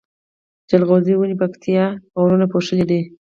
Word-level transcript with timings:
جلغوزيو 0.69 1.19
ونی 1.21 1.35
پکتيا 1.41 1.83
غرونو 2.19 2.45
پوښلي 2.53 2.85
دی 2.91 3.01